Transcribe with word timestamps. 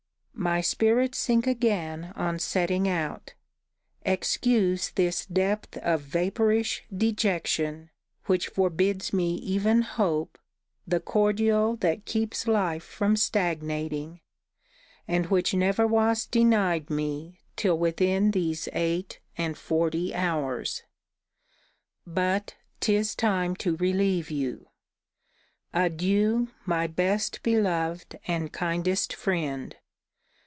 My 0.33 0.59
spirits 0.59 1.19
sink 1.19 1.45
again 1.45 2.13
on 2.15 2.39
setting 2.39 2.89
out. 2.89 3.35
Excuse 4.03 4.89
this 4.89 5.27
depth 5.27 5.77
of 5.77 6.01
vapourish 6.01 6.81
dejection, 6.91 7.91
which 8.25 8.47
forbids 8.47 9.13
me 9.13 9.35
even 9.35 9.83
hope, 9.83 10.39
the 10.87 10.99
cordial 10.99 11.75
that 11.81 12.05
keeps 12.05 12.47
life 12.47 12.83
from 12.83 13.15
stagnating, 13.15 14.21
and 15.07 15.27
which 15.27 15.53
never 15.53 15.85
was 15.85 16.25
denied 16.25 16.89
me 16.89 17.37
till 17.55 17.77
within 17.77 18.31
these 18.31 18.67
eight 18.73 19.19
and 19.37 19.55
forty 19.59 20.11
hours. 20.15 20.81
But 22.07 22.55
'tis 22.79 23.13
time 23.13 23.55
to 23.57 23.77
relieve 23.77 24.31
you. 24.31 24.69
Adieu, 25.71 26.47
my 26.65 26.87
best 26.87 27.43
beloved 27.43 28.17
and 28.27 28.51
kindest 28.51 29.13
friend! 29.13 29.75